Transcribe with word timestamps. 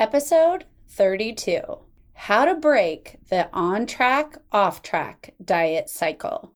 Episode 0.00 0.64
32 0.88 1.60
How 2.14 2.46
to 2.46 2.54
Break 2.54 3.18
the 3.28 3.50
On 3.52 3.84
Track, 3.84 4.38
Off 4.50 4.80
Track 4.80 5.34
Diet 5.44 5.90
Cycle. 5.90 6.54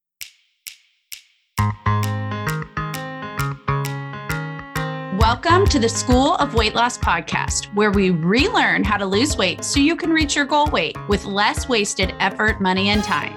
Welcome 5.18 5.66
to 5.66 5.78
the 5.78 5.90
School 5.90 6.36
of 6.36 6.54
Weight 6.54 6.74
Loss 6.74 6.96
podcast, 6.96 7.66
where 7.74 7.90
we 7.90 8.08
relearn 8.08 8.82
how 8.82 8.96
to 8.96 9.04
lose 9.04 9.36
weight 9.36 9.62
so 9.62 9.78
you 9.78 9.94
can 9.94 10.08
reach 10.08 10.34
your 10.34 10.46
goal 10.46 10.68
weight 10.68 10.96
with 11.10 11.26
less 11.26 11.68
wasted 11.68 12.14
effort, 12.20 12.62
money, 12.62 12.88
and 12.88 13.04
time. 13.04 13.36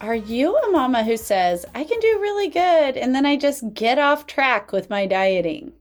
Are 0.00 0.14
you 0.14 0.56
a 0.56 0.70
mama 0.70 1.02
who 1.02 1.16
says, 1.16 1.66
I 1.74 1.82
can 1.82 1.98
do 1.98 2.20
really 2.20 2.46
good 2.46 2.96
and 2.96 3.12
then 3.12 3.26
I 3.26 3.34
just 3.34 3.74
get 3.74 3.98
off 3.98 4.28
track 4.28 4.70
with 4.70 4.88
my 4.88 5.06
dieting? 5.06 5.72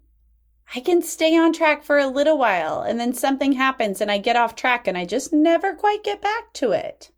I 0.73 0.80
can 0.80 1.03
stay 1.03 1.38
on 1.38 1.53
track 1.53 1.84
for 1.84 1.99
a 1.99 2.08
little 2.08 2.39
while 2.39 2.81
and 2.81 2.99
then 2.99 3.13
something 3.13 3.52
happens 3.52 4.02
and 4.02 4.09
I 4.09 4.17
get 4.17 4.35
off 4.35 4.55
track 4.55 4.88
and 4.88 4.98
I 4.98 5.05
just 5.05 5.31
never 5.31 5.75
quite 5.75 6.03
get 6.03 6.20
back 6.20 6.52
to 6.53 6.72
it. 6.72 7.11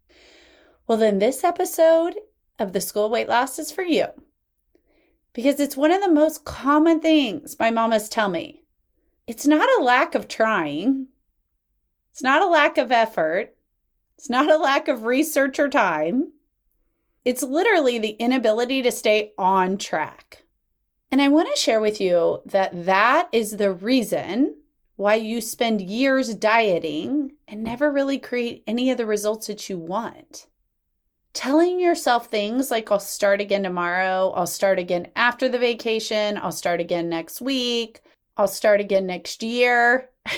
Well, 0.87 0.97
then 0.97 1.19
this 1.19 1.45
episode 1.45 2.15
of 2.59 2.73
the 2.73 2.81
School 2.81 3.09
Weight 3.09 3.29
Loss 3.29 3.59
is 3.59 3.71
for 3.71 3.83
you 3.83 4.07
because 5.31 5.61
it's 5.61 5.77
one 5.77 5.91
of 5.91 6.01
the 6.01 6.11
most 6.11 6.43
common 6.43 6.99
things 6.99 7.55
my 7.57 7.71
mamas 7.71 8.09
tell 8.09 8.27
me. 8.27 8.63
It's 9.25 9.47
not 9.47 9.69
a 9.79 9.83
lack 9.83 10.15
of 10.15 10.27
trying, 10.27 11.07
it's 12.11 12.21
not 12.21 12.41
a 12.41 12.47
lack 12.47 12.77
of 12.77 12.91
effort, 12.91 13.55
it's 14.17 14.29
not 14.29 14.51
a 14.51 14.57
lack 14.57 14.89
of 14.89 15.03
research 15.03 15.59
or 15.59 15.69
time. 15.69 16.33
It's 17.25 17.43
literally 17.43 17.99
the 17.99 18.11
inability 18.11 18.81
to 18.81 18.91
stay 18.91 19.33
on 19.37 19.77
track. 19.77 20.43
And 21.11 21.21
I 21.21 21.27
want 21.27 21.49
to 21.49 21.59
share 21.59 21.81
with 21.81 21.99
you 21.99 22.41
that 22.45 22.85
that 22.85 23.29
is 23.31 23.57
the 23.57 23.71
reason 23.71 24.55
why 24.95 25.15
you 25.15 25.41
spend 25.41 25.81
years 25.81 26.35
dieting 26.35 27.31
and 27.47 27.63
never 27.63 27.91
really 27.91 28.19
create 28.19 28.63
any 28.67 28.91
of 28.91 28.97
the 28.97 29.05
results 29.05 29.47
that 29.47 29.69
you 29.69 29.77
want. 29.77 30.47
Telling 31.33 31.79
yourself 31.79 32.27
things 32.27 32.69
like, 32.69 32.91
I'll 32.91 32.99
start 32.99 33.39
again 33.39 33.63
tomorrow, 33.63 34.31
I'll 34.35 34.47
start 34.47 34.77
again 34.77 35.07
after 35.15 35.47
the 35.47 35.59
vacation, 35.59 36.37
I'll 36.37 36.51
start 36.51 36.79
again 36.79 37.07
next 37.07 37.39
week, 37.39 38.01
I'll 38.35 38.47
start 38.47 38.81
again 38.81 39.05
next 39.05 39.41
year, 39.41 40.09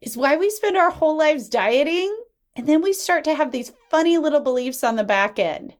is 0.00 0.16
why 0.16 0.36
we 0.36 0.50
spend 0.50 0.76
our 0.76 0.90
whole 0.90 1.16
lives 1.16 1.48
dieting 1.48 2.16
and 2.60 2.68
then 2.68 2.82
we 2.82 2.92
start 2.92 3.24
to 3.24 3.34
have 3.34 3.52
these 3.52 3.72
funny 3.88 4.18
little 4.18 4.40
beliefs 4.40 4.84
on 4.84 4.96
the 4.96 5.02
back 5.02 5.38
end 5.38 5.76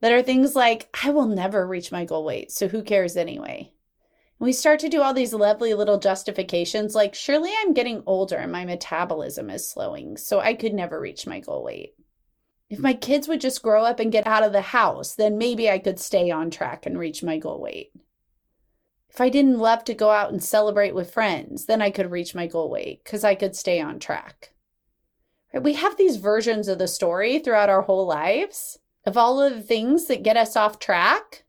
that 0.00 0.10
are 0.10 0.22
things 0.22 0.56
like, 0.56 0.88
I 1.04 1.10
will 1.10 1.26
never 1.26 1.66
reach 1.66 1.92
my 1.92 2.06
goal 2.06 2.24
weight, 2.24 2.50
so 2.50 2.66
who 2.66 2.82
cares 2.82 3.14
anyway? 3.14 3.72
And 4.40 4.46
we 4.46 4.54
start 4.54 4.80
to 4.80 4.88
do 4.88 5.02
all 5.02 5.12
these 5.12 5.34
lovely 5.34 5.74
little 5.74 5.98
justifications 5.98 6.94
like, 6.94 7.14
surely 7.14 7.50
I'm 7.58 7.74
getting 7.74 8.02
older 8.06 8.36
and 8.36 8.50
my 8.50 8.64
metabolism 8.64 9.50
is 9.50 9.68
slowing, 9.68 10.16
so 10.16 10.40
I 10.40 10.54
could 10.54 10.72
never 10.72 10.98
reach 10.98 11.26
my 11.26 11.40
goal 11.40 11.62
weight. 11.62 11.92
If 12.70 12.78
my 12.78 12.94
kids 12.94 13.28
would 13.28 13.42
just 13.42 13.62
grow 13.62 13.84
up 13.84 14.00
and 14.00 14.10
get 14.10 14.26
out 14.26 14.44
of 14.44 14.52
the 14.52 14.62
house, 14.62 15.14
then 15.14 15.36
maybe 15.36 15.68
I 15.68 15.78
could 15.78 16.00
stay 16.00 16.30
on 16.30 16.50
track 16.50 16.86
and 16.86 16.98
reach 16.98 17.22
my 17.22 17.36
goal 17.36 17.60
weight. 17.60 17.92
If 19.10 19.20
I 19.20 19.28
didn't 19.28 19.58
love 19.58 19.84
to 19.84 19.92
go 19.92 20.08
out 20.08 20.32
and 20.32 20.42
celebrate 20.42 20.94
with 20.94 21.12
friends, 21.12 21.66
then 21.66 21.82
I 21.82 21.90
could 21.90 22.10
reach 22.10 22.34
my 22.34 22.46
goal 22.46 22.70
weight 22.70 23.04
because 23.04 23.24
I 23.24 23.34
could 23.34 23.54
stay 23.54 23.78
on 23.78 23.98
track. 23.98 24.54
We 25.54 25.74
have 25.74 25.96
these 25.96 26.16
versions 26.16 26.68
of 26.68 26.78
the 26.78 26.88
story 26.88 27.38
throughout 27.38 27.70
our 27.70 27.82
whole 27.82 28.06
lives 28.06 28.78
of 29.06 29.16
all 29.16 29.40
of 29.40 29.54
the 29.54 29.62
things 29.62 30.06
that 30.06 30.24
get 30.24 30.36
us 30.36 30.56
off 30.56 30.78
track 30.78 31.44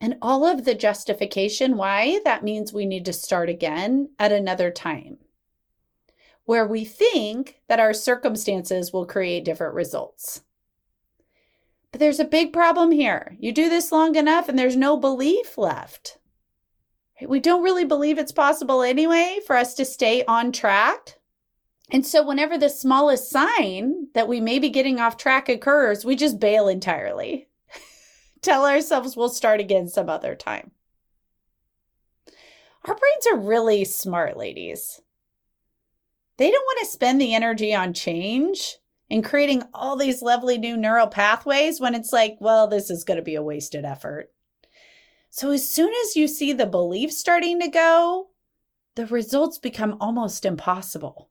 and 0.00 0.16
all 0.20 0.46
of 0.46 0.64
the 0.64 0.74
justification 0.74 1.76
why 1.76 2.20
that 2.24 2.42
means 2.42 2.72
we 2.72 2.86
need 2.86 3.04
to 3.04 3.12
start 3.12 3.48
again 3.48 4.10
at 4.18 4.32
another 4.32 4.70
time, 4.70 5.18
where 6.44 6.66
we 6.66 6.84
think 6.84 7.60
that 7.68 7.80
our 7.80 7.92
circumstances 7.92 8.92
will 8.92 9.06
create 9.06 9.44
different 9.44 9.74
results. 9.74 10.42
But 11.92 12.00
there's 12.00 12.20
a 12.20 12.24
big 12.24 12.52
problem 12.52 12.90
here. 12.90 13.36
You 13.38 13.52
do 13.52 13.68
this 13.68 13.92
long 13.92 14.16
enough 14.16 14.48
and 14.48 14.58
there's 14.58 14.76
no 14.76 14.96
belief 14.96 15.58
left. 15.58 16.18
We 17.26 17.40
don't 17.40 17.62
really 17.62 17.84
believe 17.84 18.18
it's 18.18 18.32
possible 18.32 18.82
anyway 18.82 19.38
for 19.46 19.56
us 19.56 19.74
to 19.74 19.84
stay 19.84 20.24
on 20.24 20.52
track. 20.52 21.19
And 21.92 22.06
so, 22.06 22.24
whenever 22.24 22.56
the 22.56 22.68
smallest 22.68 23.30
sign 23.30 24.08
that 24.14 24.28
we 24.28 24.40
may 24.40 24.58
be 24.58 24.68
getting 24.68 25.00
off 25.00 25.16
track 25.16 25.48
occurs, 25.48 26.04
we 26.04 26.14
just 26.14 26.38
bail 26.38 26.68
entirely. 26.68 27.48
Tell 28.42 28.64
ourselves 28.64 29.16
we'll 29.16 29.28
start 29.28 29.60
again 29.60 29.88
some 29.88 30.08
other 30.08 30.36
time. 30.36 30.70
Our 32.84 32.94
brains 32.94 33.26
are 33.32 33.38
really 33.38 33.84
smart, 33.84 34.36
ladies. 34.36 35.00
They 36.36 36.50
don't 36.50 36.64
want 36.64 36.78
to 36.80 36.92
spend 36.92 37.20
the 37.20 37.34
energy 37.34 37.74
on 37.74 37.92
change 37.92 38.78
and 39.10 39.24
creating 39.24 39.64
all 39.74 39.96
these 39.96 40.22
lovely 40.22 40.56
new 40.56 40.76
neural 40.76 41.08
pathways 41.08 41.80
when 41.80 41.94
it's 41.94 42.12
like, 42.12 42.36
well, 42.40 42.68
this 42.68 42.88
is 42.88 43.04
going 43.04 43.18
to 43.18 43.22
be 43.22 43.34
a 43.34 43.42
wasted 43.42 43.84
effort. 43.84 44.32
So, 45.30 45.50
as 45.50 45.68
soon 45.68 45.92
as 46.04 46.16
you 46.16 46.28
see 46.28 46.52
the 46.52 46.66
belief 46.66 47.12
starting 47.12 47.60
to 47.60 47.68
go, 47.68 48.30
the 48.94 49.06
results 49.06 49.58
become 49.58 49.96
almost 50.00 50.44
impossible. 50.44 51.29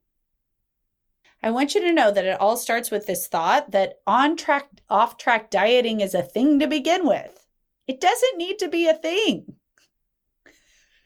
I 1.41 1.51
want 1.51 1.73
you 1.73 1.81
to 1.81 1.93
know 1.93 2.11
that 2.11 2.25
it 2.25 2.39
all 2.39 2.57
starts 2.57 2.91
with 2.91 3.07
this 3.07 3.27
thought 3.27 3.71
that 3.71 3.99
on 4.05 4.35
track, 4.35 4.69
off 4.89 5.17
track 5.17 5.49
dieting 5.49 6.01
is 6.01 6.13
a 6.13 6.21
thing 6.21 6.59
to 6.59 6.67
begin 6.67 7.07
with. 7.07 7.45
It 7.87 8.01
doesn't 8.01 8.37
need 8.37 8.59
to 8.59 8.67
be 8.67 8.87
a 8.87 8.93
thing. 8.93 9.55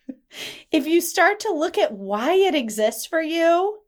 if 0.71 0.87
you 0.87 1.01
start 1.01 1.41
to 1.41 1.53
look 1.53 1.77
at 1.77 1.93
why 1.93 2.33
it 2.33 2.55
exists 2.55 3.05
for 3.05 3.21
you 3.21 3.79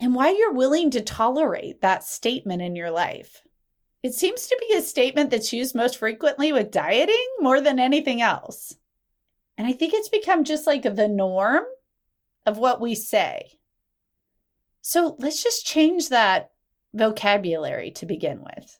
and 0.00 0.14
why 0.14 0.30
you're 0.30 0.52
willing 0.52 0.90
to 0.92 1.02
tolerate 1.02 1.82
that 1.82 2.02
statement 2.02 2.62
in 2.62 2.74
your 2.74 2.90
life, 2.90 3.42
it 4.02 4.14
seems 4.14 4.46
to 4.46 4.56
be 4.68 4.74
a 4.74 4.82
statement 4.82 5.30
that's 5.30 5.52
used 5.52 5.74
most 5.74 5.98
frequently 5.98 6.52
with 6.52 6.70
dieting 6.70 7.26
more 7.40 7.60
than 7.60 7.78
anything 7.78 8.22
else. 8.22 8.74
And 9.58 9.66
I 9.66 9.72
think 9.72 9.92
it's 9.92 10.08
become 10.08 10.44
just 10.44 10.66
like 10.66 10.82
the 10.82 11.08
norm 11.08 11.64
of 12.46 12.56
what 12.58 12.80
we 12.80 12.94
say. 12.94 13.57
So 14.88 15.16
let's 15.18 15.42
just 15.42 15.66
change 15.66 16.08
that 16.08 16.50
vocabulary 16.94 17.90
to 17.90 18.06
begin 18.06 18.42
with. 18.42 18.78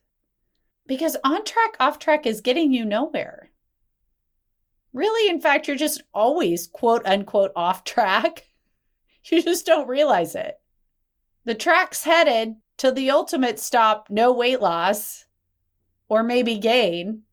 Because 0.86 1.18
on 1.22 1.44
track, 1.44 1.76
off 1.78 1.98
track 1.98 2.24
is 2.24 2.40
getting 2.40 2.72
you 2.72 2.86
nowhere. 2.86 3.50
Really, 4.94 5.28
in 5.28 5.38
fact, 5.38 5.68
you're 5.68 5.76
just 5.76 6.02
always 6.14 6.66
quote 6.66 7.04
unquote 7.04 7.52
off 7.54 7.84
track. 7.84 8.46
You 9.30 9.42
just 9.42 9.66
don't 9.66 9.86
realize 9.86 10.34
it. 10.34 10.58
The 11.44 11.54
track's 11.54 12.04
headed 12.04 12.54
to 12.78 12.90
the 12.90 13.10
ultimate 13.10 13.58
stop 13.58 14.08
no 14.08 14.32
weight 14.32 14.62
loss 14.62 15.26
or 16.08 16.22
maybe 16.22 16.56
gain. 16.56 17.24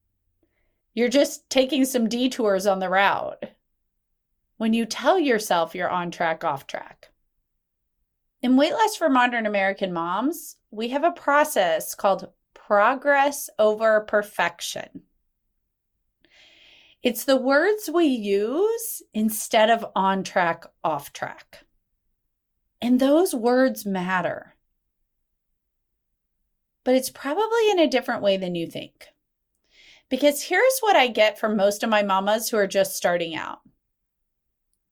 You're 0.93 1.07
just 1.07 1.49
taking 1.49 1.85
some 1.85 2.09
detours 2.09 2.67
on 2.67 2.79
the 2.79 2.89
route 2.89 3.41
when 4.57 4.73
you 4.73 4.85
tell 4.85 5.17
yourself 5.17 5.73
you're 5.73 5.89
on 5.89 6.11
track, 6.11 6.43
off 6.43 6.67
track. 6.67 7.11
In 8.45 8.57
Weight 8.57 8.73
Loss 8.73 8.97
for 8.97 9.09
Modern 9.09 9.47
American 9.47 9.91
Moms, 9.91 10.57
we 10.69 10.89
have 10.89 11.03
a 11.03 11.09
process 11.09 11.95
called 11.95 12.31
progress 12.53 13.49
over 13.57 14.01
perfection. 14.01 15.01
It's 17.01 17.23
the 17.23 17.37
words 17.37 17.89
we 17.91 18.05
use 18.05 19.01
instead 19.15 19.71
of 19.71 19.83
on 19.95 20.21
track, 20.21 20.63
off 20.83 21.11
track. 21.11 21.65
And 22.83 22.99
those 22.99 23.33
words 23.33 23.83
matter. 23.83 24.53
But 26.83 26.93
it's 26.93 27.09
probably 27.09 27.71
in 27.71 27.79
a 27.79 27.89
different 27.89 28.21
way 28.21 28.37
than 28.37 28.53
you 28.53 28.67
think. 28.67 29.07
Because 30.07 30.43
here's 30.43 30.79
what 30.81 30.95
I 30.95 31.07
get 31.07 31.39
from 31.39 31.57
most 31.57 31.81
of 31.81 31.89
my 31.89 32.03
mamas 32.03 32.49
who 32.49 32.57
are 32.57 32.67
just 32.67 32.95
starting 32.95 33.35
out 33.35 33.61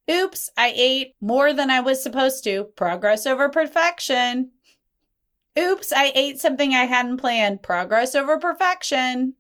Oops, 0.10 0.50
I 0.58 0.74
ate 0.76 1.16
more 1.22 1.54
than 1.54 1.70
I 1.70 1.80
was 1.80 2.04
supposed 2.04 2.44
to. 2.44 2.66
Progress 2.76 3.26
over 3.26 3.50
perfection. 3.50 4.52
Oops, 5.58 5.94
I 5.94 6.12
ate 6.14 6.40
something 6.40 6.74
I 6.74 6.86
hadn't 6.86 7.18
planned. 7.18 7.62
Progress 7.62 8.16
over 8.16 8.38
perfection. 8.38 9.36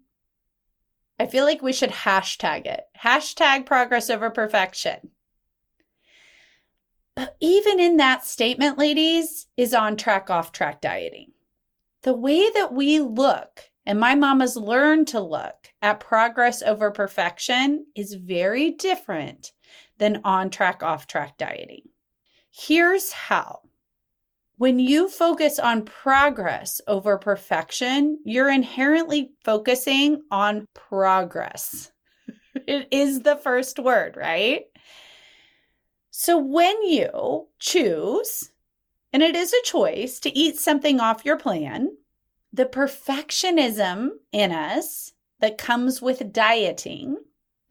I 1.19 1.27
feel 1.27 1.43
like 1.43 1.61
we 1.61 1.73
should 1.73 1.89
hashtag 1.89 2.65
it. 2.65 2.81
Hashtag 3.01 3.65
progress 3.65 4.09
over 4.09 4.29
perfection. 4.29 5.09
But 7.15 7.35
even 7.39 7.79
in 7.79 7.97
that 7.97 8.25
statement, 8.25 8.77
ladies, 8.77 9.47
is 9.57 9.73
on 9.73 9.97
track, 9.97 10.29
off 10.29 10.51
track 10.51 10.81
dieting. 10.81 11.31
The 12.01 12.13
way 12.13 12.49
that 12.51 12.73
we 12.73 12.99
look, 12.99 13.61
and 13.85 13.99
my 13.99 14.15
mama's 14.15 14.55
learned 14.55 15.09
to 15.09 15.19
look 15.19 15.69
at 15.81 15.99
progress 15.99 16.61
over 16.61 16.89
perfection, 16.89 17.85
is 17.95 18.13
very 18.13 18.71
different 18.71 19.51
than 20.03 20.19
on 20.25 20.49
track, 20.49 20.83
off 20.83 21.07
track 21.07 21.37
dieting. 21.37 21.83
Here's 22.51 23.13
how. 23.13 23.61
When 24.57 24.77
you 24.77 25.07
focus 25.07 25.59
on 25.59 25.85
progress 25.85 26.81
over 26.89 27.17
perfection, 27.17 28.19
you're 28.25 28.51
inherently 28.51 29.31
focusing 29.45 30.21
on 30.29 30.67
progress. 30.73 31.93
it 32.67 32.89
is 32.91 33.21
the 33.21 33.37
first 33.37 33.79
word, 33.79 34.17
right? 34.17 34.63
So 36.11 36.37
when 36.37 36.83
you 36.83 37.47
choose 37.59 38.51
and 39.13 39.23
it 39.23 39.37
is 39.37 39.53
a 39.53 39.63
choice 39.63 40.19
to 40.19 40.37
eat 40.37 40.57
something 40.57 40.99
off 40.99 41.23
your 41.23 41.37
plan. 41.37 41.95
The 42.51 42.65
perfectionism 42.65 44.09
in 44.33 44.51
us 44.51 45.13
that 45.39 45.57
comes 45.57 46.01
with 46.01 46.33
dieting, 46.33 47.19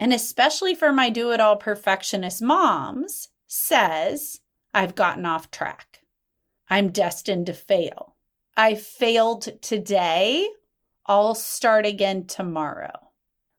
and 0.03 0.13
especially 0.13 0.75
for 0.75 0.93
my 0.93 1.11
do 1.11 1.31
it 1.31 1.39
all 1.39 1.55
perfectionist 1.55 2.43
moms, 2.43 3.29
says, 3.47 4.41
I've 4.75 4.97
gotten 4.97 5.25
off 5.25 5.53
track. 5.53 6.01
I'm 6.69 6.89
destined 6.89 7.47
to 7.47 7.53
fail. 7.53 8.17
I 8.57 8.75
failed 8.75 9.63
today. 9.63 10.49
I'll 11.07 11.37
start 11.37 11.87
again 11.87 12.27
tomorrow. 12.27 13.13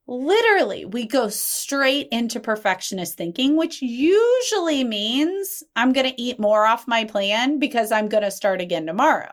Literally, 0.06 0.84
we 0.84 1.06
go 1.06 1.30
straight 1.30 2.08
into 2.12 2.40
perfectionist 2.40 3.16
thinking, 3.16 3.56
which 3.56 3.80
usually 3.80 4.84
means 4.84 5.62
I'm 5.74 5.94
going 5.94 6.10
to 6.10 6.20
eat 6.20 6.38
more 6.38 6.66
off 6.66 6.86
my 6.86 7.06
plan 7.06 7.58
because 7.58 7.90
I'm 7.90 8.10
going 8.10 8.22
to 8.22 8.30
start 8.30 8.60
again 8.60 8.84
tomorrow. 8.84 9.32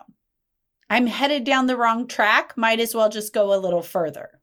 I'm 0.90 1.08
headed 1.08 1.44
down 1.44 1.68
the 1.68 1.76
wrong 1.76 2.08
track, 2.08 2.54
might 2.56 2.80
as 2.80 2.96
well 2.96 3.10
just 3.10 3.34
go 3.34 3.54
a 3.54 3.60
little 3.60 3.82
further. 3.82 4.41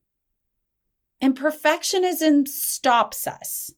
And 1.21 1.37
perfectionism 1.37 2.47
stops 2.47 3.27
us 3.27 3.73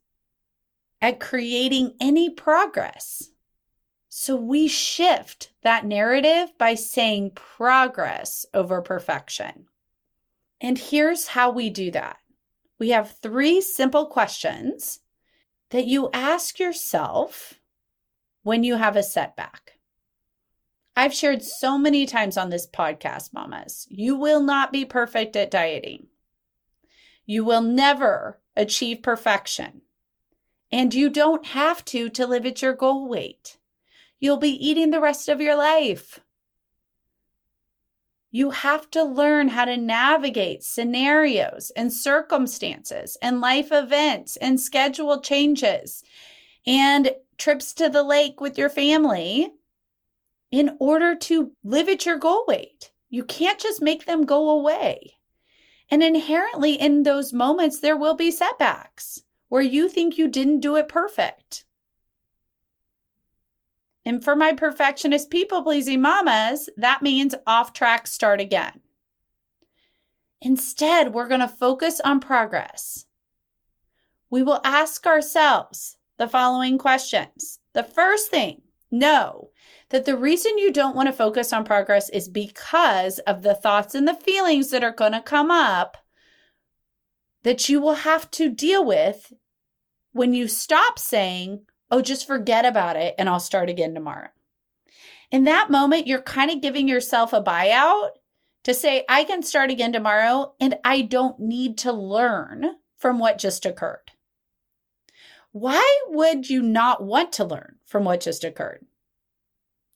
at 1.01 1.21
creating 1.21 1.95
any 2.01 2.29
progress. 2.29 3.31
So 4.09 4.37
we 4.37 4.69
shift 4.69 5.53
that 5.63 5.87
narrative 5.87 6.53
by 6.59 6.75
saying 6.75 7.33
progress 7.35 8.45
over 8.53 8.83
perfection. 8.83 9.67
And 10.61 10.77
here's 10.77 11.29
how 11.29 11.51
we 11.51 11.71
do 11.71 11.91
that 11.93 12.19
we 12.79 12.91
have 12.91 13.17
three 13.23 13.61
simple 13.61 14.07
questions 14.07 15.01
that 15.71 15.87
you 15.87 16.11
ask 16.13 16.59
yourself 16.59 17.55
when 18.43 18.65
you 18.65 18.77
have 18.77 18.97
a 18.97 19.03
setback. 19.03 19.75
I've 20.97 21.15
shared 21.15 21.43
so 21.43 21.79
many 21.79 22.05
times 22.05 22.37
on 22.37 22.51
this 22.51 22.67
podcast, 22.67 23.33
mamas, 23.33 23.87
you 23.91 24.17
will 24.17 24.43
not 24.43 24.73
be 24.73 24.85
perfect 24.85 25.37
at 25.37 25.51
dieting. 25.51 26.09
You 27.31 27.44
will 27.44 27.61
never 27.61 28.41
achieve 28.56 29.05
perfection. 29.05 29.82
And 30.73 30.93
you 30.93 31.09
don't 31.09 31.47
have 31.47 31.85
to 31.85 32.09
to 32.09 32.27
live 32.27 32.44
at 32.44 32.61
your 32.61 32.73
goal 32.73 33.09
weight. 33.09 33.56
You'll 34.19 34.38
be 34.38 34.69
eating 34.69 34.91
the 34.91 35.00
rest 35.00 35.29
of 35.29 35.41
your 35.41 35.55
life. 35.55 36.19
You 38.32 38.50
have 38.50 38.91
to 38.91 39.05
learn 39.05 39.47
how 39.47 39.67
to 39.67 39.77
navigate 39.77 40.65
scenarios 40.65 41.71
and 41.77 41.93
circumstances 41.93 43.17
and 43.23 43.41
life 43.41 43.71
events 43.71 44.35
and 44.35 44.61
schedule 44.61 45.21
changes 45.21 46.03
and 46.67 47.12
trips 47.38 47.73
to 47.75 47.88
the 47.88 48.03
lake 48.03 48.41
with 48.41 48.59
your 48.59 48.71
family 48.71 49.53
in 50.50 50.77
order 50.81 51.15
to 51.15 51.53
live 51.62 51.88
at 51.88 52.05
your 52.05 52.19
goal 52.19 52.43
weight. 52.49 52.91
You 53.09 53.23
can't 53.23 53.61
just 53.61 53.81
make 53.81 54.06
them 54.06 54.27
go 54.27 54.50
away. 54.50 55.19
And 55.91 56.03
inherently, 56.03 56.75
in 56.75 57.03
those 57.03 57.33
moments, 57.33 57.81
there 57.81 57.97
will 57.97 58.15
be 58.15 58.31
setbacks 58.31 59.23
where 59.49 59.63
you 59.63 59.89
think 59.89 60.17
you 60.17 60.29
didn't 60.29 60.61
do 60.61 60.77
it 60.77 60.89
perfect. 60.89 61.65
And 64.05 64.23
for 64.23 64.37
my 64.37 64.53
perfectionist 64.53 65.31
people 65.31 65.63
pleasing 65.63 66.01
mamas, 66.01 66.71
that 66.77 67.03
means 67.03 67.35
off 67.47 67.73
track, 67.73 68.07
start 68.07 68.41
again. 68.41 68.81
Instead, 70.41 71.13
we're 71.13 71.29
going 71.29 71.41
to 71.41 71.49
focus 71.49 72.01
on 72.01 72.21
progress. 72.21 73.05
We 74.31 74.43
will 74.43 74.61
ask 74.65 75.07
ourselves 75.07 75.97
the 76.17 76.29
following 76.29 76.79
questions. 76.79 77.59
The 77.75 77.83
first 77.83 78.31
thing, 78.31 78.63
know 78.91 79.51
that 79.91 80.05
the 80.05 80.17
reason 80.17 80.59
you 80.59 80.73
don't 80.73 80.97
want 80.97 81.09
to 81.09 81.13
focus 81.13 81.53
on 81.53 81.65
progress 81.65 82.09
is 82.11 82.29
because 82.29 83.19
of 83.21 83.43
the 83.43 83.55
thoughts 83.55 83.95
and 83.95 84.07
the 84.07 84.15
feelings 84.15 84.71
that 84.71 84.85
are 84.85 84.93
going 84.93 85.13
to 85.13 85.21
come 85.21 85.51
up 85.51 85.97
that 87.43 87.69
you 87.69 87.81
will 87.81 87.95
have 87.95 88.31
to 88.31 88.51
deal 88.51 88.85
with 88.85 89.33
when 90.13 90.35
you 90.35 90.49
stop 90.49 90.99
saying, 90.99 91.65
oh, 91.91 92.03
just 92.03 92.27
forget 92.27 92.65
about 92.65 92.97
it 92.97 93.15
and 93.19 93.29
I'll 93.29 93.41
start 93.41 93.69
again 93.69 93.95
tomorrow. 93.95 94.29
In 95.31 95.45
that 95.45 95.71
moment, 95.71 96.07
you're 96.07 96.23
kind 96.23 96.51
of 96.51 96.61
giving 96.61 96.89
yourself 96.89 97.33
a 97.33 97.43
buyout 97.43 98.11
to 98.65 98.75
say, 98.75 99.05
I 99.09 99.25
can 99.25 99.43
start 99.43 99.71
again 99.71 99.93
tomorrow 99.93 100.55
and 100.61 100.77
I 100.85 101.03
don't 101.03 101.39
need 101.41 101.79
to 101.79 101.93
learn 101.93 102.77
from 102.97 103.19
what 103.19 103.39
just 103.39 103.65
occurred. 103.65 104.11
Why 105.52 106.00
would 106.08 106.49
you 106.49 106.62
not 106.62 107.02
want 107.02 107.32
to 107.35 107.44
learn 107.44 107.76
from 107.85 108.05
what 108.05 108.20
just 108.20 108.44
occurred? 108.44 108.87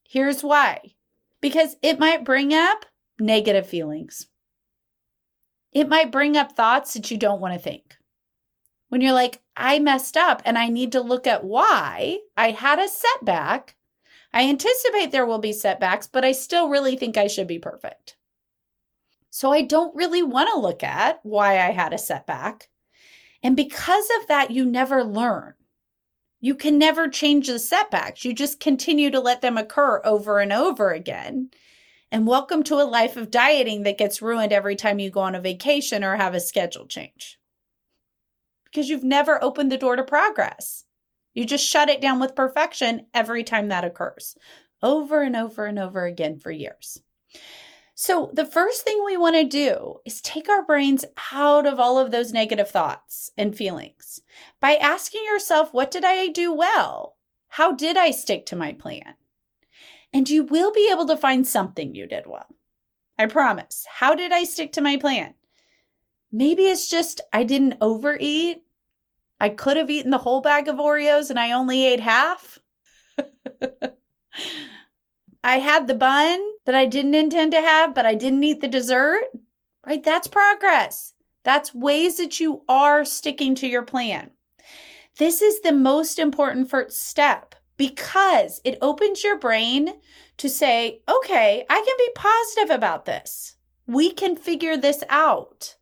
Here's 0.09 0.43
why 0.43 0.95
because 1.41 1.77
it 1.83 1.99
might 1.99 2.25
bring 2.25 2.55
up 2.55 2.87
negative 3.21 3.67
feelings. 3.67 4.29
It 5.73 5.89
might 5.89 6.11
bring 6.11 6.37
up 6.37 6.53
thoughts 6.53 6.95
that 6.95 7.11
you 7.11 7.19
don't 7.19 7.41
want 7.41 7.53
to 7.53 7.61
think 7.61 7.97
when 8.95 9.01
you're 9.01 9.13
like, 9.13 9.41
I 9.57 9.81
messed 9.81 10.17
up 10.17 10.41
and 10.45 10.57
I 10.57 10.69
need 10.69 10.93
to 10.93 11.01
look 11.01 11.27
at 11.27 11.43
why 11.43 12.21
I 12.37 12.53
had 12.53 12.79
a 12.79 12.87
setback. 12.87 13.75
I 14.33 14.49
anticipate 14.49 15.11
there 15.11 15.27
will 15.27 15.41
be 15.41 15.53
setbacks, 15.53 16.07
but 16.07 16.25
I 16.25 16.31
still 16.31 16.69
really 16.69 16.95
think 16.95 17.17
I 17.17 17.27
should 17.27 17.49
be 17.49 17.59
perfect. 17.59 18.17
So 19.31 19.53
I 19.53 19.63
don't 19.63 19.97
really 19.97 20.23
want 20.23 20.49
to 20.53 20.61
look 20.61 20.85
at 20.85 21.19
why 21.25 21.55
I 21.55 21.73
had 21.73 21.93
a 21.93 21.99
setback. 21.99 22.69
And 23.45 23.55
because 23.57 24.09
of 24.21 24.27
that, 24.29 24.51
you 24.51 24.65
never 24.65 25.05
learn. 25.05 25.53
You 26.41 26.55
can 26.55 26.79
never 26.79 27.09
change 27.09 27.47
the 27.47 27.59
setbacks. 27.59 28.25
You 28.25 28.33
just 28.33 28.59
continue 28.59 29.11
to 29.11 29.21
let 29.21 29.43
them 29.43 29.59
occur 29.59 30.01
over 30.03 30.41
and 30.41 30.51
over 30.53 30.91
again. 30.91 31.51
And 32.11 32.27
welcome 32.27 32.63
to 32.65 32.77
a 32.77 32.85
life 32.89 33.17
of 33.19 33.31
dieting 33.31 33.83
that 33.83 33.99
gets 33.99 34.23
ruined 34.23 34.53
every 34.53 34.77
time 34.77 34.99
you 34.99 35.11
go 35.11 35.21
on 35.21 35.35
a 35.35 35.41
vacation 35.41 36.03
or 36.03 36.17
have 36.17 36.35
a 36.35 36.41
schedule 36.41 36.87
change 36.87 37.39
because 38.65 38.89
you've 38.89 39.05
never 39.05 39.43
opened 39.43 39.71
the 39.71 39.79
door 39.79 39.95
to 39.95 40.05
progress. 40.05 40.85
You 41.35 41.45
just 41.45 41.67
shut 41.67 41.89
it 41.89 42.01
down 42.01 42.21
with 42.21 42.35
perfection 42.35 43.07
every 43.13 43.45
time 43.45 43.69
that 43.69 43.85
occurs, 43.85 44.37
over 44.83 45.23
and 45.23 45.37
over 45.37 45.67
and 45.67 45.79
over 45.79 46.07
again 46.07 46.39
for 46.39 46.51
years. 46.51 47.01
So, 47.97 48.31
the 48.33 48.45
first 48.45 48.83
thing 48.83 49.03
we 49.05 49.17
want 49.17 49.37
to 49.37 49.45
do 49.45 50.01
is 50.05 50.21
take 50.21 50.49
our 50.49 50.65
brains 50.65 51.05
out 51.33 51.67
of 51.67 51.79
all 51.79 51.99
of 51.99 52.11
those 52.11 52.33
negative 52.33 52.69
thoughts 52.69 53.31
and 53.39 53.57
feelings 53.57 54.21
by 54.61 54.75
asking 54.75 55.23
yourself, 55.25 55.73
What 55.73 55.91
did 55.91 56.05
I 56.05 56.29
do 56.29 56.53
well? 56.53 57.17
How 57.49 57.73
did 57.73 57.97
I 57.97 58.11
stick 58.11 58.47
to 58.47 58.57
my 58.57 58.73
plan? 58.73 59.15
And 60.13 60.29
you 60.29 60.43
will 60.45 60.73
be 60.73 60.91
able 60.91 61.07
to 61.07 61.17
find 61.17 61.47
something 61.47 61.95
you 61.95 62.07
did 62.07 62.27
well. 62.27 62.47
I 63.17 63.27
promise. 63.27 63.87
How 63.89 64.15
did 64.15 64.33
I 64.33 64.43
stick 64.45 64.73
to 64.73 64.81
my 64.81 64.97
plan? 64.97 65.35
Maybe 66.33 66.65
it's 66.65 66.89
just 66.91 67.21
I 67.33 67.45
didn't 67.45 67.77
overeat 67.81 68.65
I 69.41 69.49
could 69.51 69.77
have 69.77 69.91
eaten 69.91 70.11
the 70.11 70.19
whole 70.19 70.41
bag 70.41 70.69
of 70.69 70.77
Oreos 70.77 71.31
and 71.31 71.39
I 71.39 71.53
only 71.53 71.87
ate 71.87 72.01
half. 72.01 72.59
I 75.45 75.59
had 75.59 75.87
the 75.87 75.95
bun 75.95 76.41
that 76.65 76.75
I 76.75 76.87
didn't 76.87 77.15
intend 77.15 77.53
to 77.53 77.61
have, 77.61 77.95
but 77.95 78.07
I 78.07 78.15
didn't 78.15 78.43
eat 78.43 78.63
the 78.63 78.69
dessert. 78.69 79.25
Right? 79.87 80.03
That's 80.03 80.27
progress. 80.27 81.13
That's 81.45 81.75
ways 81.75 82.17
that 82.17 82.41
you 82.41 82.63
are 82.67 83.05
sticking 83.05 83.55
to 83.57 83.69
your 83.69 83.83
plan. 83.83 84.31
This 85.19 85.43
is 85.43 85.61
the 85.61 85.73
most 85.73 86.19
important 86.19 86.71
first 86.71 87.07
step 87.07 87.55
because 87.77 88.63
it 88.65 88.79
opens 88.81 89.23
your 89.23 89.39
brain 89.39 89.93
to 90.39 90.49
say, 90.49 91.03
okay, 91.09 91.67
I 91.69 91.75
can 91.75 91.97
be 91.99 92.11
positive 92.15 92.75
about 92.75 93.05
this. 93.05 93.57
We 93.87 94.13
can 94.13 94.37
figure 94.37 94.79
this 94.79 95.05
out. 95.11 95.77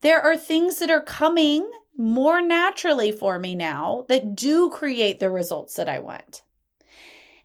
There 0.00 0.22
are 0.22 0.36
things 0.36 0.78
that 0.78 0.90
are 0.92 1.02
coming 1.02 1.68
more 1.96 2.40
naturally 2.40 3.10
for 3.10 3.40
me 3.40 3.56
now 3.56 4.06
that 4.08 4.36
do 4.36 4.70
create 4.70 5.18
the 5.18 5.28
results 5.28 5.74
that 5.74 5.88
I 5.88 5.98
want. 5.98 6.42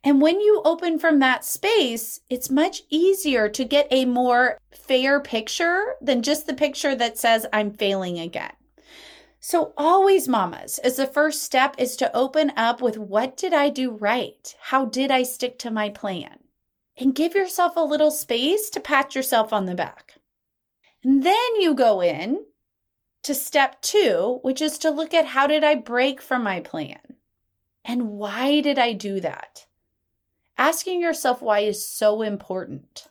And 0.04 0.22
when 0.22 0.42
you 0.42 0.62
open 0.66 1.00
from 1.00 1.20
that 1.20 1.46
space, 1.46 2.20
it's 2.30 2.50
much 2.50 2.82
easier 2.90 3.48
to 3.48 3.64
get 3.64 3.88
a 3.90 4.04
more 4.04 4.58
fair 4.72 5.22
picture 5.22 5.96
than 6.02 6.22
just 6.22 6.46
the 6.46 6.54
picture 6.54 6.94
that 6.96 7.18
says 7.18 7.46
I'm 7.54 7.72
failing 7.72 8.20
again. 8.20 8.52
So, 9.40 9.74
always, 9.78 10.28
mamas, 10.28 10.78
as 10.80 10.96
the 10.96 11.08
first 11.08 11.44
step 11.44 11.76
is 11.78 11.98
to 11.98 12.16
open 12.16 12.52
up 12.56 12.82
with 12.82 12.98
what 12.98 13.36
did 13.36 13.54
I 13.54 13.70
do 13.70 13.92
right? 13.92 14.56
How 14.60 14.86
did 14.86 15.12
I 15.12 15.24
stick 15.24 15.58
to 15.60 15.72
my 15.72 15.90
plan? 15.90 16.40
And 16.98 17.16
give 17.16 17.36
yourself 17.36 17.74
a 17.76 17.82
little 17.82 18.12
space 18.12 18.70
to 18.70 18.80
pat 18.80 19.16
yourself 19.16 19.52
on 19.52 19.66
the 19.66 19.76
back. 19.76 20.16
And 21.04 21.24
then 21.24 21.56
you 21.60 21.74
go 21.74 22.02
in 22.02 22.46
to 23.24 23.34
step 23.34 23.82
two, 23.82 24.40
which 24.44 24.62
is 24.62 24.78
to 24.80 24.90
look 24.90 25.14
at 25.14 25.26
how 25.26 25.48
did 25.48 25.64
I 25.64 25.76
break 25.76 26.22
from 26.22 26.44
my 26.44 26.60
plan? 26.60 27.00
And 27.84 28.12
why 28.12 28.62
did 28.62 28.80
I 28.80 28.94
do 28.94 29.20
that? 29.22 29.66
Asking 30.58 31.02
yourself 31.02 31.42
why 31.42 31.60
is 31.60 31.86
so 31.86 32.22
important. 32.22 33.08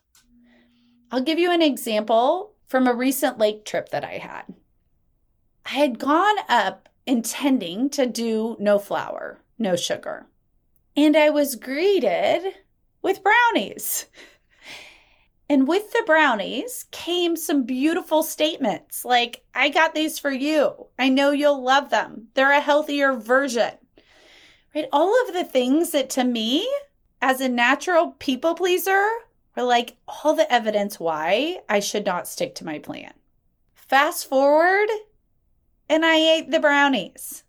I'll 1.11 1.23
give 1.23 1.39
you 1.39 1.53
an 1.53 1.63
example 1.63 2.55
from 2.67 2.87
a 2.87 2.95
recent 2.95 3.39
lake 3.39 3.65
trip 3.65 3.91
that 3.91 4.05
I 4.05 4.19
had. 4.19 4.45
I 5.67 5.71
had 5.71 5.99
gone 5.99 6.37
up 6.49 6.89
intending 7.07 7.91
to 7.91 8.07
do 8.07 8.57
no 8.59 8.79
flour, 8.79 9.41
no 9.59 9.77
sugar. 9.77 10.27
And 10.97 11.17
I 11.17 11.31
was 11.31 11.57
greeted 11.57 12.43
with 13.03 13.23
brownies. 13.23 14.07
And 15.49 15.69
with 15.69 15.93
the 15.93 16.03
brownies 16.07 16.87
came 16.93 17.37
some 17.37 17.65
beautiful 17.65 18.23
statements 18.23 19.05
like, 19.05 19.45
I 19.55 19.69
got 19.69 19.95
these 19.95 20.19
for 20.19 20.31
you. 20.31 20.87
I 20.99 21.11
know 21.11 21.31
you'll 21.31 21.63
love 21.63 21.91
them. 21.91 22.29
They're 22.33 22.53
a 22.53 22.61
healthier 22.61 23.13
version. 23.13 23.73
Right? 24.75 24.87
All 24.93 25.15
of 25.27 25.35
the 25.35 25.45
things 25.45 25.91
that 25.91 26.09
to 26.11 26.25
me, 26.25 26.67
as 27.23 27.41
a 27.41 27.49
natural 27.49 28.17
people 28.19 28.55
pleaser, 28.55 29.09
are 29.57 29.65
like 29.65 29.97
all 30.07 30.35
the 30.35 30.53
evidence 30.53 30.99
why 30.99 31.61
I 31.69 31.81
should 31.81 32.05
not 32.05 32.27
stick 32.27 32.55
to 32.57 32.65
my 32.65 32.79
plan. 32.79 33.13
Fast 33.75 34.29
forward 34.29 34.89
and 35.89 36.05
I 36.05 36.17
ate 36.17 36.51
the 36.51 36.61
brownies. 36.61 37.45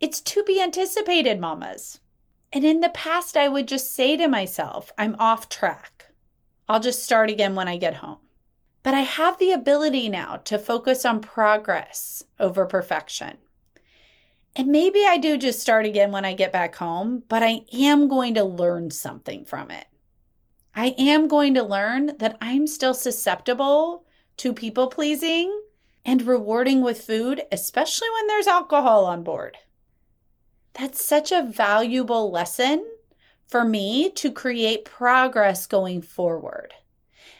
It's 0.00 0.20
to 0.22 0.42
be 0.44 0.62
anticipated, 0.62 1.38
mamas. 1.38 2.00
And 2.52 2.64
in 2.64 2.80
the 2.80 2.88
past, 2.88 3.36
I 3.36 3.48
would 3.48 3.68
just 3.68 3.94
say 3.94 4.16
to 4.16 4.28
myself, 4.28 4.90
I'm 4.96 5.14
off 5.18 5.48
track. 5.48 6.06
I'll 6.68 6.80
just 6.80 7.04
start 7.04 7.28
again 7.28 7.54
when 7.54 7.68
I 7.68 7.76
get 7.76 7.96
home. 7.96 8.18
But 8.82 8.94
I 8.94 9.00
have 9.00 9.38
the 9.38 9.52
ability 9.52 10.08
now 10.08 10.36
to 10.44 10.58
focus 10.58 11.04
on 11.04 11.20
progress 11.20 12.22
over 12.40 12.64
perfection. 12.64 13.36
And 14.56 14.68
maybe 14.68 15.04
I 15.06 15.18
do 15.18 15.36
just 15.36 15.60
start 15.60 15.86
again 15.86 16.10
when 16.10 16.24
I 16.24 16.34
get 16.34 16.52
back 16.52 16.74
home, 16.76 17.22
but 17.28 17.42
I 17.42 17.62
am 17.72 18.08
going 18.08 18.34
to 18.34 18.44
learn 18.44 18.90
something 18.90 19.44
from 19.44 19.70
it. 19.70 19.86
I 20.74 20.94
am 20.98 21.28
going 21.28 21.54
to 21.54 21.62
learn 21.62 22.16
that 22.18 22.36
I'm 22.40 22.66
still 22.66 22.94
susceptible 22.94 24.04
to 24.38 24.52
people 24.52 24.88
pleasing 24.88 25.62
and 26.04 26.22
rewarding 26.22 26.82
with 26.82 27.02
food, 27.02 27.42
especially 27.52 28.08
when 28.14 28.26
there's 28.26 28.46
alcohol 28.46 29.04
on 29.04 29.22
board. 29.22 29.58
That's 30.74 31.04
such 31.04 31.32
a 31.32 31.42
valuable 31.42 32.30
lesson 32.30 32.86
for 33.48 33.64
me 33.64 34.10
to 34.10 34.30
create 34.30 34.84
progress 34.84 35.66
going 35.66 36.02
forward. 36.02 36.74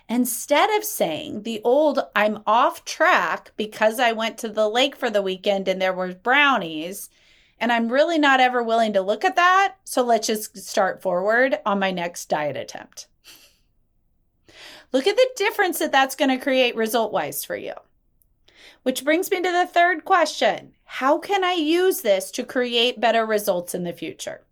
Instead 0.09 0.71
of 0.77 0.85
saying 0.85 1.43
the 1.43 1.61
old, 1.65 2.01
I'm 2.17 2.43
off 2.47 2.85
track 2.85 3.53
because 3.57 4.01
I 4.01 4.13
went 4.13 4.39
to 4.39 4.49
the 4.49 4.69
lake 4.69 4.97
for 4.97 5.11
the 5.11 5.21
weekend 5.21 5.69
and 5.69 5.83
there 5.83 5.93
were 5.93 6.15
brownies, 6.15 7.11
and 7.61 7.71
I'm 7.71 7.93
really 7.93 8.19
not 8.19 8.41
ever 8.41 8.63
willing 8.63 8.95
to 8.95 9.03
look 9.03 9.23
at 9.23 9.37
that. 9.37 9.75
So 9.85 10.03
let's 10.03 10.27
just 10.27 10.57
start 10.57 11.03
forward 11.03 11.59
on 11.67 11.79
my 11.79 11.91
next 11.91 12.31
diet 12.31 12.57
attempt. 12.57 13.09
Look 14.93 15.07
at 15.07 15.17
the 15.17 15.29
difference 15.37 15.79
that 15.81 15.93
that's 15.93 16.17
going 16.17 16.31
to 16.31 16.43
create 16.43 16.75
result 16.75 17.13
wise 17.13 17.45
for 17.45 17.57
you. 17.57 17.75
Which 18.85 19.05
brings 19.05 19.31
me 19.31 19.43
to 19.43 19.53
the 19.53 19.67
third 19.67 20.07
question 20.07 20.73
How 20.85 21.19
can 21.19 21.45
I 21.45 21.53
use 21.53 22.01
this 22.01 22.31
to 22.31 22.45
create 22.45 23.01
better 23.01 23.27
results 23.27 23.75
in 23.75 23.85
the 23.85 23.93
future? 23.93 24.47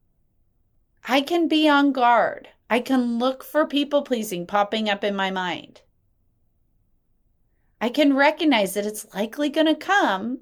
I 1.09 1.23
can 1.23 1.49
be 1.49 1.67
on 1.67 1.93
guard. 1.93 2.49
I 2.69 2.81
can 2.81 3.19
look 3.19 3.45
for 3.45 3.67
people 3.67 4.03
pleasing 4.03 4.47
popping 4.47 4.89
up 4.89 5.05
in 5.05 5.15
my 5.15 5.31
mind. 5.31 5.83
I 7.81 7.89
can 7.89 8.17
recognize 8.17 8.75
that 8.75 8.87
it's 8.87 9.13
likely 9.15 9.49
going 9.51 9.67
to 9.67 9.75
come. 9.75 10.41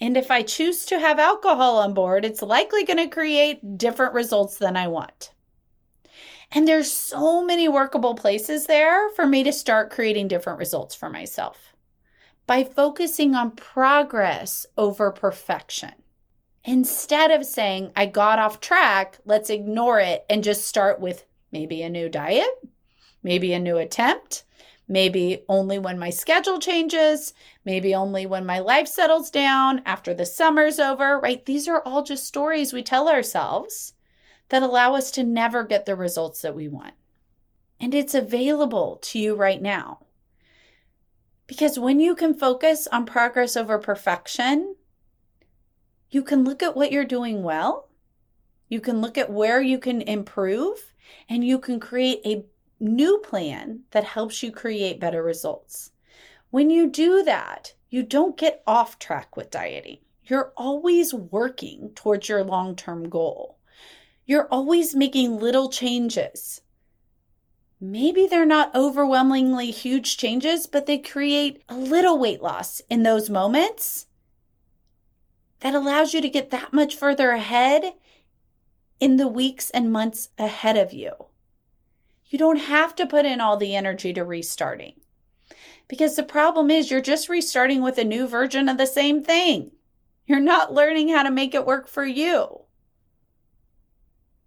And 0.00 0.16
if 0.16 0.30
I 0.30 0.42
choose 0.42 0.84
to 0.86 0.98
have 0.98 1.18
alcohol 1.18 1.78
on 1.78 1.94
board, 1.94 2.24
it's 2.24 2.42
likely 2.42 2.84
going 2.84 2.98
to 2.98 3.08
create 3.08 3.78
different 3.78 4.14
results 4.14 4.58
than 4.58 4.76
I 4.76 4.88
want. 4.88 5.32
And 6.50 6.68
there's 6.68 6.92
so 6.92 7.44
many 7.44 7.66
workable 7.68 8.14
places 8.14 8.66
there 8.66 9.08
for 9.10 9.26
me 9.26 9.42
to 9.42 9.52
start 9.52 9.90
creating 9.90 10.28
different 10.28 10.58
results 10.58 10.94
for 10.94 11.08
myself 11.08 11.74
by 12.46 12.64
focusing 12.64 13.34
on 13.34 13.52
progress 13.52 14.66
over 14.76 15.10
perfection. 15.10 15.92
Instead 16.64 17.30
of 17.30 17.46
saying, 17.46 17.90
I 17.96 18.06
got 18.06 18.38
off 18.38 18.60
track, 18.60 19.18
let's 19.24 19.50
ignore 19.50 19.98
it 19.98 20.24
and 20.28 20.44
just 20.44 20.66
start 20.66 21.00
with 21.00 21.24
maybe 21.52 21.82
a 21.82 21.90
new 21.90 22.08
diet, 22.08 22.48
maybe 23.22 23.52
a 23.52 23.58
new 23.58 23.76
attempt, 23.76 24.44
maybe 24.88 25.44
only 25.48 25.78
when 25.78 25.98
my 25.98 26.10
schedule 26.10 26.58
changes, 26.58 27.34
maybe 27.64 27.94
only 27.94 28.26
when 28.26 28.44
my 28.44 28.58
life 28.58 28.88
settles 28.88 29.30
down 29.30 29.82
after 29.86 30.12
the 30.12 30.26
summer's 30.26 30.78
over, 30.78 31.18
right? 31.18 31.44
These 31.46 31.68
are 31.68 31.82
all 31.82 32.02
just 32.02 32.26
stories 32.26 32.72
we 32.72 32.82
tell 32.82 33.08
ourselves 33.08 33.94
that 34.48 34.62
allow 34.62 34.94
us 34.94 35.10
to 35.12 35.24
never 35.24 35.64
get 35.64 35.86
the 35.86 35.96
results 35.96 36.42
that 36.42 36.54
we 36.54 36.68
want. 36.68 36.94
And 37.80 37.94
it's 37.94 38.14
available 38.14 38.98
to 39.02 39.18
you 39.18 39.34
right 39.34 39.60
now. 39.60 40.00
Because 41.46 41.78
when 41.78 42.00
you 42.00 42.14
can 42.14 42.34
focus 42.34 42.86
on 42.90 43.06
progress 43.06 43.56
over 43.56 43.78
perfection, 43.78 44.76
you 46.10 46.22
can 46.22 46.44
look 46.44 46.62
at 46.62 46.76
what 46.76 46.92
you're 46.92 47.04
doing 47.04 47.42
well, 47.42 47.88
you 48.68 48.80
can 48.80 49.00
look 49.00 49.18
at 49.18 49.32
where 49.32 49.60
you 49.60 49.78
can 49.78 50.02
improve, 50.02 50.91
and 51.28 51.44
you 51.44 51.58
can 51.58 51.80
create 51.80 52.20
a 52.24 52.44
new 52.80 53.18
plan 53.18 53.80
that 53.90 54.04
helps 54.04 54.42
you 54.42 54.50
create 54.50 55.00
better 55.00 55.22
results. 55.22 55.92
When 56.50 56.70
you 56.70 56.88
do 56.88 57.22
that, 57.22 57.74
you 57.90 58.02
don't 58.02 58.36
get 58.36 58.62
off 58.66 58.98
track 58.98 59.36
with 59.36 59.50
dieting. 59.50 59.98
You're 60.24 60.52
always 60.56 61.12
working 61.12 61.90
towards 61.94 62.28
your 62.28 62.44
long 62.44 62.76
term 62.76 63.08
goal. 63.08 63.58
You're 64.26 64.48
always 64.48 64.94
making 64.94 65.38
little 65.38 65.68
changes 65.68 66.60
maybe 67.82 68.28
they're 68.28 68.46
not 68.46 68.74
overwhelmingly 68.76 69.72
huge 69.72 70.16
changes, 70.16 70.68
but 70.68 70.86
they 70.86 70.96
create 70.96 71.62
a 71.68 71.74
little 71.74 72.16
weight 72.16 72.40
loss 72.40 72.80
in 72.88 73.02
those 73.02 73.28
moments 73.28 74.06
that 75.60 75.74
allows 75.74 76.14
you 76.14 76.20
to 76.20 76.30
get 76.30 76.50
that 76.50 76.72
much 76.72 76.94
further 76.94 77.32
ahead 77.32 77.92
in 79.02 79.16
the 79.16 79.26
weeks 79.26 79.68
and 79.70 79.90
months 79.90 80.28
ahead 80.38 80.76
of 80.76 80.92
you. 80.92 81.10
You 82.26 82.38
don't 82.38 82.68
have 82.68 82.94
to 82.94 83.04
put 83.04 83.26
in 83.26 83.40
all 83.40 83.56
the 83.56 83.74
energy 83.74 84.12
to 84.12 84.22
restarting 84.22 85.00
because 85.88 86.14
the 86.14 86.22
problem 86.22 86.70
is 86.70 86.88
you're 86.88 87.00
just 87.00 87.28
restarting 87.28 87.82
with 87.82 87.98
a 87.98 88.04
new 88.04 88.28
version 88.28 88.68
of 88.68 88.78
the 88.78 88.86
same 88.86 89.24
thing. 89.24 89.72
You're 90.24 90.38
not 90.38 90.72
learning 90.72 91.08
how 91.08 91.24
to 91.24 91.32
make 91.32 91.52
it 91.52 91.66
work 91.66 91.88
for 91.88 92.06
you. 92.06 92.60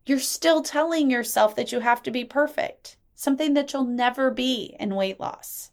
You're 0.05 0.19
still 0.19 0.61
telling 0.61 1.11
yourself 1.11 1.57
that 1.57 1.73
you 1.73 1.81
have 1.81 2.01
to 2.03 2.09
be 2.09 2.23
perfect 2.23 2.95
something 3.13 3.55
that 3.55 3.73
you'll 3.73 3.83
never 3.83 4.31
be 4.31 4.73
in 4.79 4.95
weight 4.95 5.19
loss. 5.19 5.71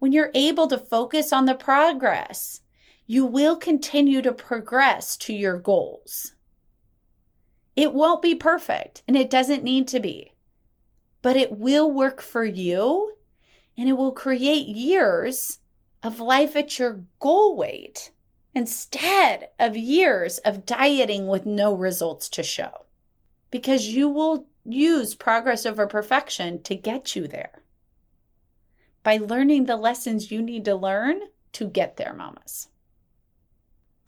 When 0.00 0.10
you're 0.10 0.32
able 0.34 0.66
to 0.66 0.78
focus 0.78 1.32
on 1.32 1.44
the 1.44 1.54
progress, 1.54 2.62
you 3.06 3.24
will 3.24 3.54
continue 3.54 4.22
to 4.22 4.32
progress 4.32 5.16
to 5.18 5.32
your 5.32 5.56
goals. 5.56 6.32
It 7.78 7.94
won't 7.94 8.22
be 8.22 8.34
perfect 8.34 9.04
and 9.06 9.16
it 9.16 9.30
doesn't 9.30 9.62
need 9.62 9.86
to 9.86 10.00
be, 10.00 10.32
but 11.22 11.36
it 11.36 11.52
will 11.52 11.88
work 11.88 12.20
for 12.20 12.44
you 12.44 13.12
and 13.76 13.88
it 13.88 13.92
will 13.92 14.10
create 14.10 14.66
years 14.66 15.60
of 16.02 16.18
life 16.18 16.56
at 16.56 16.80
your 16.80 17.04
goal 17.20 17.56
weight 17.56 18.10
instead 18.52 19.50
of 19.60 19.76
years 19.76 20.38
of 20.38 20.66
dieting 20.66 21.28
with 21.28 21.46
no 21.46 21.72
results 21.72 22.28
to 22.30 22.42
show. 22.42 22.86
Because 23.52 23.86
you 23.86 24.08
will 24.08 24.48
use 24.64 25.14
progress 25.14 25.64
over 25.64 25.86
perfection 25.86 26.60
to 26.64 26.74
get 26.74 27.14
you 27.14 27.28
there 27.28 27.62
by 29.04 29.18
learning 29.18 29.66
the 29.66 29.76
lessons 29.76 30.32
you 30.32 30.42
need 30.42 30.64
to 30.64 30.74
learn 30.74 31.20
to 31.52 31.68
get 31.68 31.96
there, 31.96 32.12
mamas. 32.12 32.70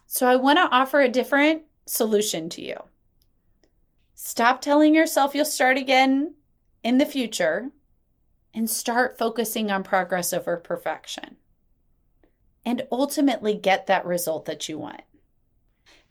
So, 0.09 0.27
I 0.27 0.35
want 0.35 0.59
to 0.59 0.75
offer 0.75 1.00
a 1.00 1.09
different 1.09 1.62
solution 1.87 2.49
to 2.49 2.62
you. 2.62 2.83
Stop 4.23 4.61
telling 4.61 4.95
yourself 4.95 5.35
you'll 5.35 5.47
start 5.47 5.79
again 5.79 6.35
in 6.85 6.99
the 6.99 7.07
future 7.07 7.71
and 8.53 8.69
start 8.69 9.17
focusing 9.17 9.71
on 9.71 9.83
progress 9.83 10.35
over 10.35 10.59
perfection 10.59 11.37
and 12.62 12.87
ultimately 12.93 13.55
get 13.55 13.87
that 13.87 14.05
result 14.05 14.45
that 14.45 14.69
you 14.69 14.79
want. 14.79 15.00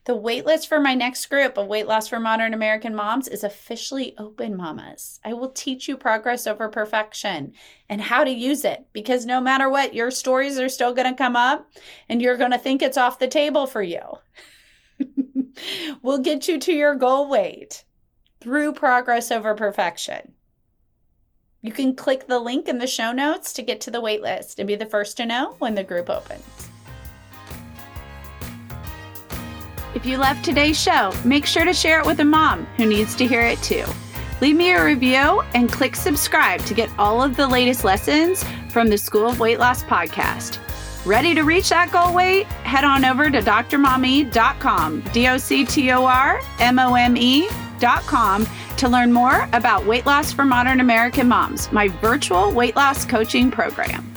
The 0.05 0.17
waitlist 0.17 0.67
for 0.67 0.79
my 0.79 0.95
next 0.95 1.27
group 1.27 1.55
of 1.55 1.67
Weight 1.67 1.85
Loss 1.85 2.07
for 2.07 2.19
Modern 2.19 2.55
American 2.55 2.95
Moms 2.95 3.27
is 3.27 3.43
officially 3.43 4.15
open, 4.17 4.57
mamas. 4.57 5.19
I 5.23 5.33
will 5.33 5.51
teach 5.51 5.87
you 5.87 5.95
progress 5.95 6.47
over 6.47 6.67
perfection 6.67 7.53
and 7.89 8.01
how 8.01 8.23
to 8.23 8.31
use 8.31 8.65
it 8.65 8.87
because 8.91 9.27
no 9.27 9.39
matter 9.39 9.69
what, 9.69 9.93
your 9.93 10.09
stories 10.09 10.57
are 10.57 10.67
still 10.67 10.95
going 10.95 11.11
to 11.11 11.17
come 11.17 11.35
up 11.35 11.69
and 12.09 12.23
you're 12.23 12.37
going 12.37 12.51
to 12.51 12.57
think 12.57 12.81
it's 12.81 12.97
off 12.97 13.19
the 13.19 13.27
table 13.27 13.67
for 13.67 13.83
you. 13.83 14.01
we'll 16.01 16.17
get 16.17 16.47
you 16.47 16.57
to 16.57 16.73
your 16.73 16.95
goal 16.95 17.29
weight 17.29 17.85
through 18.41 18.73
progress 18.73 19.31
over 19.31 19.53
perfection. 19.53 20.33
You 21.61 21.71
can 21.71 21.95
click 21.95 22.27
the 22.27 22.39
link 22.39 22.67
in 22.69 22.77
the 22.77 22.87
show 22.87 23.11
notes 23.11 23.51
to 23.53 23.61
get 23.61 23.81
to 23.81 23.91
the 23.91 24.01
waitlist 24.01 24.59
and 24.59 24.67
be 24.67 24.75
the 24.75 24.85
first 24.85 25.17
to 25.17 25.25
know 25.25 25.55
when 25.59 25.75
the 25.75 25.83
group 25.83 26.09
opens. 26.09 26.69
If 29.93 30.05
you 30.05 30.17
loved 30.17 30.45
today's 30.45 30.79
show, 30.79 31.11
make 31.25 31.45
sure 31.45 31.65
to 31.65 31.73
share 31.73 31.99
it 31.99 32.05
with 32.05 32.19
a 32.21 32.25
mom 32.25 32.65
who 32.77 32.85
needs 32.85 33.15
to 33.15 33.27
hear 33.27 33.41
it 33.41 33.61
too. 33.61 33.85
Leave 34.39 34.55
me 34.55 34.71
a 34.71 34.83
review 34.83 35.41
and 35.53 35.69
click 35.69 35.95
subscribe 35.95 36.61
to 36.61 36.73
get 36.73 36.89
all 36.97 37.21
of 37.21 37.35
the 37.35 37.47
latest 37.47 37.83
lessons 37.83 38.45
from 38.71 38.87
the 38.87 38.97
School 38.97 39.27
of 39.27 39.39
Weight 39.39 39.59
Loss 39.59 39.83
podcast. 39.83 40.59
Ready 41.05 41.33
to 41.33 41.43
reach 41.43 41.69
that 41.69 41.91
goal 41.91 42.13
weight? 42.13 42.45
Head 42.63 42.83
on 42.85 43.03
over 43.03 43.29
to 43.29 43.41
drmome.com, 43.41 45.01
D 45.11 45.27
O 45.27 45.37
C 45.37 45.65
T 45.65 45.91
O 45.91 46.05
R 46.05 46.39
M 46.59 46.79
O 46.79 46.95
M 46.95 47.17
To 48.77 48.87
learn 48.87 49.11
more 49.11 49.47
about 49.53 49.85
weight 49.85 50.05
loss 50.05 50.31
for 50.31 50.45
modern 50.45 50.79
American 50.79 51.27
moms, 51.27 51.71
my 51.71 51.87
virtual 51.87 52.51
weight 52.51 52.75
loss 52.75 53.05
coaching 53.05 53.51
program. 53.51 54.08